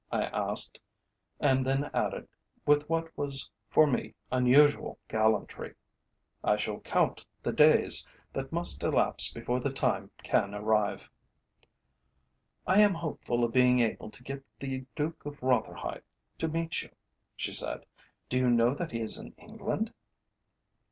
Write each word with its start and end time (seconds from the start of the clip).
I 0.11 0.23
asked, 0.23 0.79
and 1.39 1.63
then 1.63 1.91
added, 1.93 2.27
with 2.65 2.89
what 2.89 3.15
was 3.15 3.51
for 3.67 3.85
me 3.85 4.15
unusual 4.31 4.97
gallantry, 5.07 5.75
"I 6.43 6.57
shall 6.57 6.79
count 6.79 7.23
the 7.43 7.51
days 7.53 8.07
that 8.33 8.51
must 8.51 8.81
elapse 8.81 9.31
before 9.31 9.59
the 9.59 9.71
time 9.71 10.09
can 10.23 10.55
arrive." 10.55 11.07
"I 12.65 12.79
am 12.79 12.95
hopeful 12.95 13.43
of 13.43 13.53
being 13.53 13.77
able 13.79 14.09
to 14.09 14.23
get 14.23 14.43
the 14.57 14.85
Duke 14.95 15.23
of 15.23 15.43
Rotherhithe 15.43 16.01
to 16.39 16.47
meet 16.47 16.81
you," 16.81 16.89
she 17.35 17.53
said. 17.53 17.85
"Do 18.27 18.39
you 18.39 18.49
know 18.49 18.73
that 18.73 18.89
he 18.91 19.01
is 19.01 19.19
in 19.19 19.33
England?" 19.33 19.93